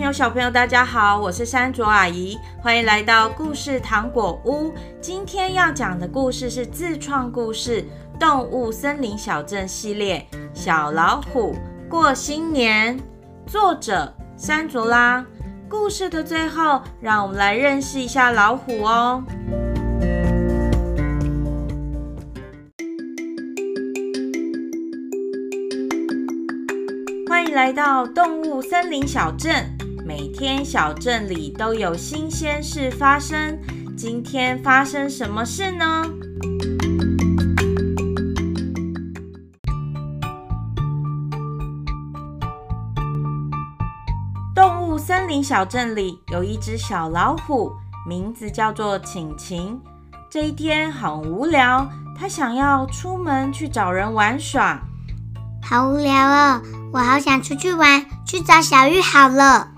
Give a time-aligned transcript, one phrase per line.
[0.00, 4.72] 朋友、小朋友，大家好，我是珊卓阿姨，欢迎来到故事糖果屋。
[4.98, 7.82] 今天要讲的故事是自创故事
[8.18, 11.54] 《动物森林小镇》系列，《小老虎
[11.86, 12.98] 过新年》，
[13.46, 15.22] 作者珊卓拉。
[15.68, 19.22] 故事的最后，让我们来认识一下老虎哦。
[27.28, 29.70] 欢迎来到动物森林小镇。
[30.10, 33.56] 每天小镇里都有新鲜事发生。
[33.96, 36.04] 今天发生什么事呢？
[44.52, 47.70] 动物森林小镇里有一只小老虎，
[48.04, 49.80] 名字叫做晴晴。
[50.28, 54.82] 这一天很无聊，它想要出门去找人玩耍。
[55.62, 59.69] 好无聊哦，我好想出去玩，去找小玉好了。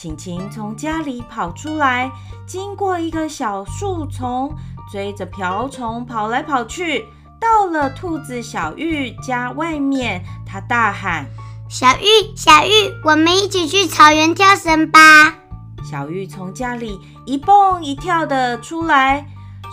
[0.00, 2.12] 晴晴从家里跑出来，
[2.46, 4.54] 经过一个小树丛，
[4.92, 7.04] 追着瓢虫跑来跑去，
[7.40, 11.26] 到了兔子小玉家外面，她大喊
[11.68, 15.34] ：“小玉，小玉，我们一起去草原跳绳吧！”
[15.82, 19.26] 小玉从家里一蹦一跳的出来，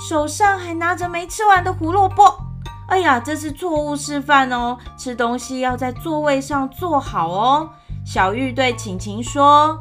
[0.09, 2.35] 手上还拿着没吃完的胡萝卜。
[2.87, 4.79] 哎呀，这是错误示范哦！
[4.97, 7.69] 吃东西要在座位上坐好哦。
[8.03, 9.79] 小玉对晴晴说：“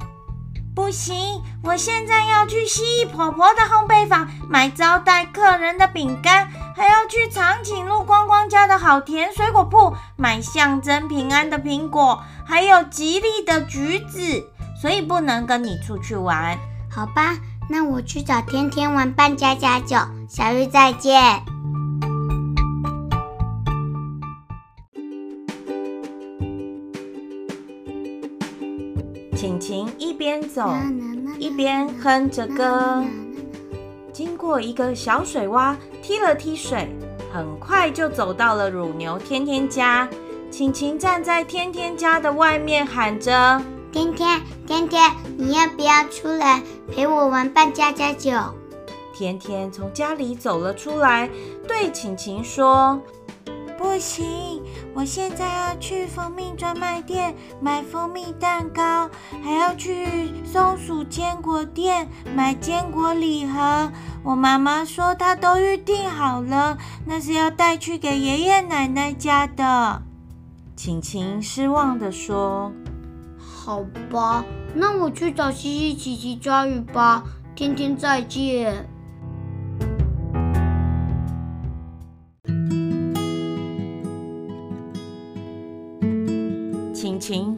[0.74, 14.44] 不行，我现在要去蜥蜴婆婆的烘焙坊买招待客人的饼干，还要去长颈鹿光光家的好甜水果铺买象征平安的苹果，还有吉利的橘子，
[14.80, 16.58] 所以不能跟你出去玩。
[16.90, 17.36] 好吧，
[17.70, 19.96] 那我去找天天玩扮家家酒。
[20.28, 21.44] 小玉再见。”
[30.44, 30.74] 走
[31.38, 33.02] 一边哼着歌，
[34.12, 36.88] 经过一个小水洼，踢了踢水，
[37.32, 40.08] 很快就走到了乳牛天天家。
[40.50, 43.60] 晴晴站在天天家的外面，喊着
[43.90, 48.30] ：“天天，天天，你要不要出来陪我玩扮家家酒？”
[49.12, 51.28] 天天从家里走了出来，
[51.66, 53.00] 对晴晴说
[53.76, 54.62] ：“不行。”
[54.94, 59.10] 我现在要去蜂蜜专卖店买蜂蜜蛋糕，
[59.42, 63.90] 还要去松鼠坚果店买坚果礼盒。
[64.22, 70.00] 我妈妈说她都预定好了，那是要带去给爷爷奶奶家的。
[70.76, 72.72] 晴晴失望地说
[73.36, 74.44] ：“好吧，
[74.74, 77.24] 那我去找西西、琪琪抓鱼吧。
[77.56, 78.88] 天天再见。”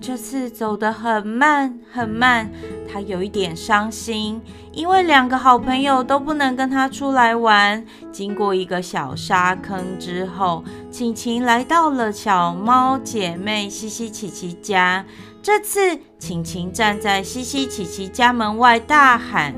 [0.07, 2.49] 这次走得很慢很慢，
[2.89, 4.41] 他有一点伤心，
[4.71, 7.85] 因为两个好朋友都不能跟他出来玩。
[8.13, 10.63] 经过一个小沙坑之后，
[10.93, 15.05] 晴晴来到了小猫姐妹西西、琪琪家。
[15.43, 19.53] 这次，晴晴站在西西、琪琪家门外大喊：“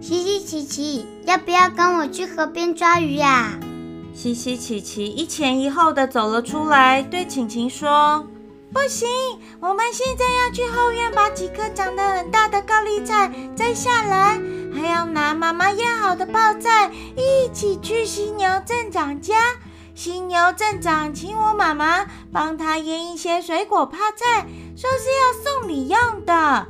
[0.00, 3.58] 西西、琪琪，要不要跟我去河边抓鱼呀？”
[4.14, 8.24] 西西、琪琪一前一后的走了出来，对晴晴说。
[8.76, 9.08] 不行，
[9.58, 14.38] 我们现在要去后院把几颗长得很大的高丽菜摘下来，
[14.74, 19.34] 还要拿妈妈腌好的泡菜一起去犀牛镇长家。
[19.94, 26.66] 犀牛镇长请我妈妈帮他腌一些水果泡菜，说是要送礼用的。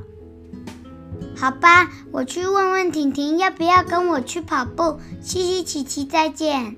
[1.36, 5.00] 好吧，我去问问婷婷要不要跟我去跑步。
[5.20, 6.76] 西西、琪琪，再见。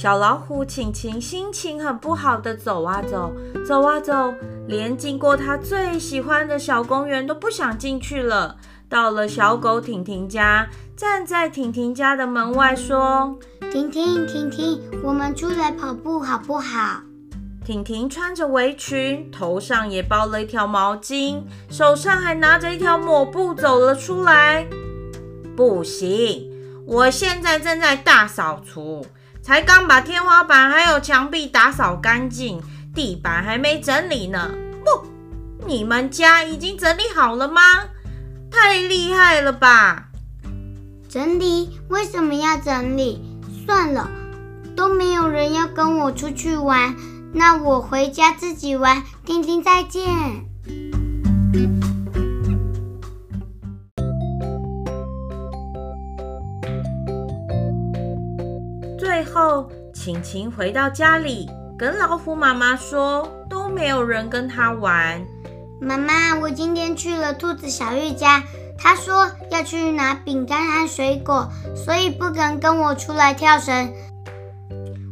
[0.00, 3.34] 小老虎晴晴心情很不好的走啊走，
[3.66, 4.32] 走啊走，
[4.66, 8.56] 连经过他最喜欢的小公园都不想进去了。
[8.88, 10.66] 到了小狗婷婷家，
[10.96, 13.38] 站在婷婷家的门外说
[13.70, 17.02] ：“婷婷，婷婷，我们出来跑步好不好？”
[17.62, 24.66] 婷婷穿着围裙，头上也包了一条毛巾，手上还拿着一条抹布走了出来。
[25.54, 26.50] 不行，
[26.86, 29.04] 我现在正在大扫除。
[29.42, 32.62] 才刚把天花板还有墙壁打扫干净，
[32.94, 34.50] 地板还没整理呢。
[34.84, 35.06] 不，
[35.66, 37.60] 你们家已经整理好了吗？
[38.50, 40.08] 太厉害了吧！
[41.08, 41.80] 整理？
[41.88, 43.22] 为什么要整理？
[43.64, 44.10] 算了，
[44.76, 46.94] 都没有人要跟我出去玩，
[47.32, 49.02] 那我回家自己玩。
[49.24, 50.44] 婷婷再见。
[59.40, 61.48] 后，晴晴回到家里，
[61.78, 65.22] 跟老虎妈妈说，都没有人跟她玩。
[65.80, 68.42] 妈妈，我今天去了兔子小玉家，
[68.76, 73.90] 她说要去拿饼干和水果，所以不肯跟我出来跳绳。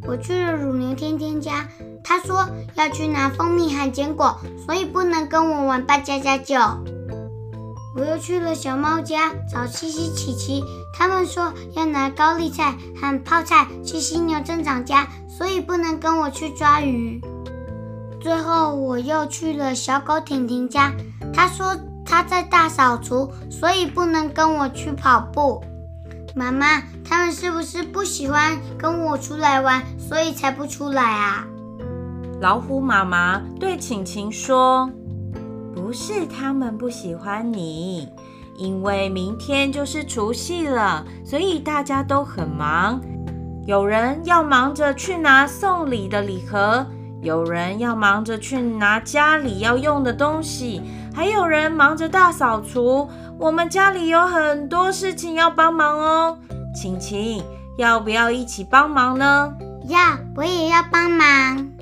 [0.07, 1.67] 我去了乳牛天天家，
[2.05, 6.55] 她说要去拿蜂蜜和坚果，所以不能跟我玩扮家家酒。
[7.97, 10.63] 我又去了小猫家找七七、琪琪，
[10.93, 17.21] 他们说要拿高丽菜和泡菜去犀牛镇长家，所以不能跟我去抓鱼。
[18.21, 20.93] 最后，我又去了小狗婷婷家，
[21.33, 25.65] 他说他在大扫除，所以不能跟我去跑步。
[26.35, 31.47] 妈妈，他们是不是不喜欢跟我出来玩，所以才不出来啊？
[32.41, 34.89] 老虎妈妈对晴晴说
[35.89, 38.13] ：“不是他们不喜欢你，
[38.59, 43.01] 因为明天就是除夕了，所以大家都很忙，
[43.65, 46.85] 有人要忙着去拿送礼的礼盒。”
[47.25, 50.83] 有人要忙着去拿家里要用的东西，
[51.15, 53.09] 还有人忙着大扫除。
[53.39, 56.39] 我们家里有很多事情要帮忙哦。
[56.75, 57.43] 晴晴，
[57.79, 59.55] 要不要一起帮忙呢？
[59.87, 59.99] 要，
[60.37, 61.78] 我也要帮忙。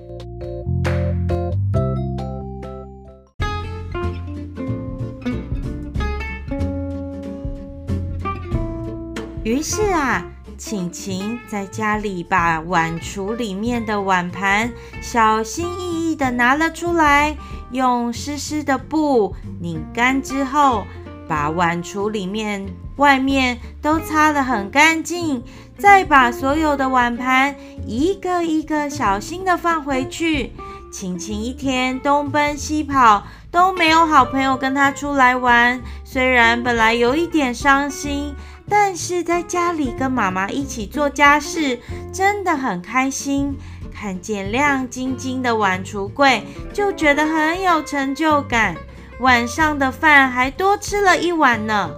[9.47, 10.27] 于是啊。
[10.59, 14.73] 晴晴在家里把碗橱里面的碗盘
[15.03, 17.37] 小心翼翼地拿了出来，
[17.73, 20.87] 用湿湿的布拧干之后，
[21.29, 22.67] 把碗橱里面
[22.97, 25.45] 外面都擦得很干净，
[25.79, 27.55] 再把所有的碗盘
[27.87, 30.55] 一个一个小心地放回去。
[30.91, 38.35] 晴晴一天东奔西跑，都没有好朋友跟她出来玩，虽然本来有一点伤心。
[38.69, 41.79] 但是在家里跟妈妈一起做家事，
[42.13, 43.57] 真的很开心。
[43.95, 48.77] 看见亮晶晶的碗橱柜，就觉得很有成就感。
[49.21, 51.91] 晚上的饭还多吃了一碗呢。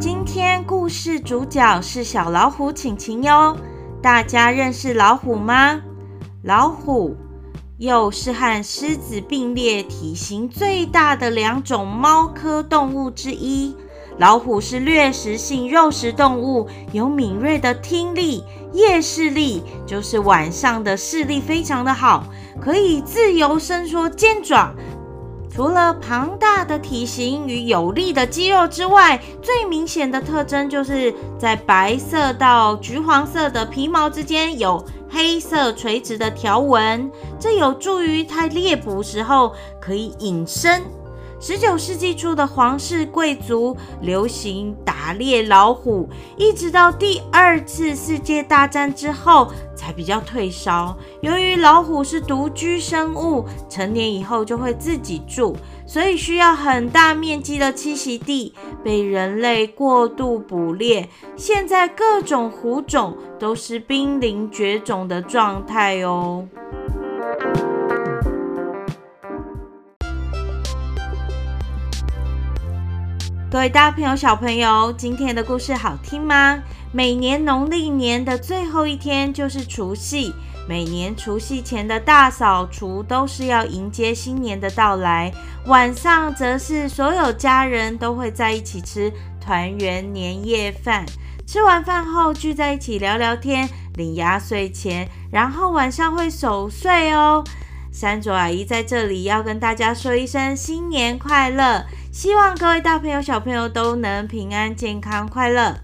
[0.00, 3.56] 今天故事主角是小老虎晴晴哟，
[4.02, 5.80] 大家认识老虎吗？
[6.44, 7.16] 老虎
[7.78, 13.74] 又是和狮子并列，体型最大的两种猫科动物之一。
[14.18, 18.44] 老虎是掠食性肉食动物，有敏锐的听力，
[18.74, 22.26] 夜视力就是晚上的视力非常的好，
[22.60, 24.74] 可以自由伸缩尖爪。
[25.54, 37.08] 除了庞大的体型与有力的肌肉之外，最明显的特征就是在白色到橘黄色的皮毛之间有黑色垂直的条纹，
[37.38, 40.82] 这有助于它猎捕时候可以隐身。
[41.38, 49.52] 十九世纪初的皇室贵族流行打猎老虎，一直到第二次世界大战之后
[49.84, 50.96] 才比较退烧。
[51.20, 55.54] 由于老虎是独居生物，成年以后就会自己住，
[55.86, 61.06] 所以需要很大面积的栖息地，被人类过度捕猎。
[61.36, 66.48] 现在各种虎种都是濒临绝种的状态哦。
[73.50, 76.60] 各位大朋友、小朋友，今天的故事好听吗？
[76.96, 80.32] 每年农历年的最后一天就是除夕，
[80.68, 85.34] 每年除夕前的大扫除都是要迎接新年的到来，
[85.66, 91.04] 晚上则是所有家人都会在一起吃团圆年夜饭。
[91.44, 97.42] 吃完饭后聚在一起聊聊天，领压岁钱，然后晚上会守岁哦。
[97.90, 101.86] 山卓阿姨在这里要跟大家说一声新年快乐。
[102.12, 105.80] 希望各位大朋友、小朋友都能平安、健康、快乐。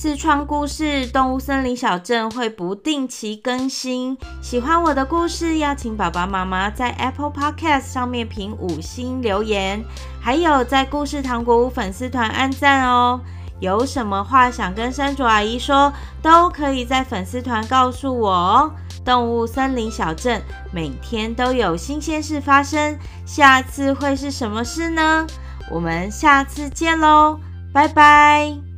[0.00, 4.16] 自创故事《动物森林小镇》会不定期更新。
[4.40, 9.84] 喜欢我的故事，邀请爸爸妈妈在 Apple Podcast 上面评五星留言，
[10.18, 13.20] 还有在故事糖果屋粉丝团按赞哦。
[13.60, 15.92] 有什么话想跟山竹阿姨说，
[16.22, 18.72] 都可以在粉丝团告诉我哦。
[19.04, 20.40] 动物森林小镇
[20.72, 25.26] 每天都有新鲜事发生，下次会是什么事呢？
[25.70, 27.38] 我们下次见喽，
[27.70, 28.69] 拜拜。